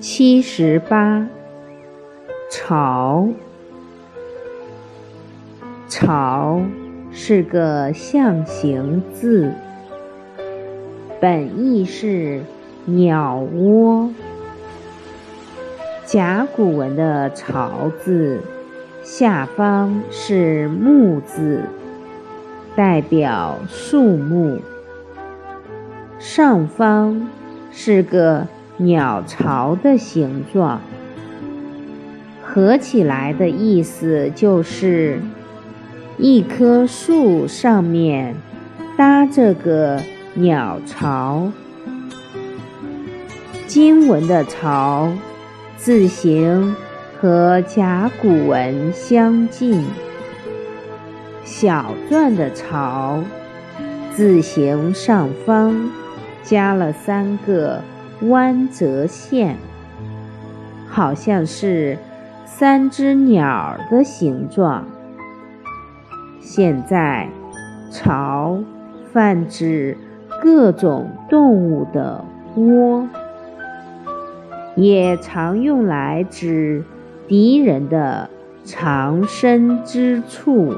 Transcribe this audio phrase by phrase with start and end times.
[0.00, 1.26] 七十八，
[2.52, 3.28] 巢。
[5.88, 6.60] 巢
[7.10, 9.52] 是个象形字，
[11.20, 12.42] 本意是
[12.84, 14.08] 鸟窝。
[16.04, 18.40] 甲骨文的“巢”字
[19.02, 21.62] 下方是木字，
[22.76, 24.60] 代表树木；
[26.20, 27.28] 上方
[27.72, 28.46] 是个
[28.78, 30.80] 鸟巢的形状，
[32.42, 35.20] 合起来的意思就是。
[36.20, 38.34] 一棵树上面
[38.96, 40.02] 搭着个
[40.34, 41.52] 鸟巢。
[43.68, 45.12] 经文的“巢”
[45.78, 46.74] 字形
[47.20, 49.86] 和甲骨文相近，
[51.44, 53.22] 小篆的“巢”
[54.12, 55.88] 字形上方
[56.42, 57.80] 加了三个
[58.22, 59.56] 弯折线，
[60.88, 61.98] 好像是
[62.44, 64.84] 三只鸟的形状。
[66.40, 67.28] 现在，
[67.90, 68.58] 巢
[69.12, 69.96] 泛指
[70.42, 72.24] 各种动物的
[72.56, 73.06] 窝，
[74.74, 76.82] 也常用来指
[77.26, 78.28] 敌人的
[78.64, 80.74] 藏身之处。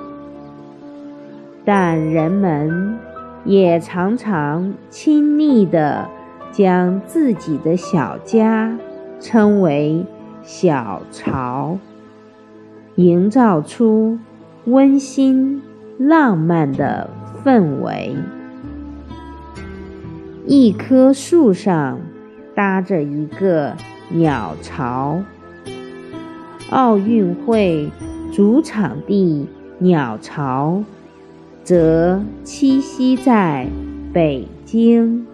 [1.65, 2.99] 但人们
[3.45, 6.09] 也常常亲昵地
[6.53, 8.79] 将自己的小家
[9.21, 10.05] 称为
[10.43, 11.79] “小巢”，
[12.97, 14.19] 营造出。
[14.67, 15.63] 温馨
[15.99, 17.09] 浪漫的
[17.43, 18.15] 氛围。
[20.47, 21.99] 一棵树上
[22.55, 23.75] 搭着一个
[24.11, 25.23] 鸟巢。
[26.69, 27.91] 奥运会
[28.31, 30.85] 主场地鸟巢，
[31.65, 33.67] 则栖息在
[34.13, 35.27] 北京。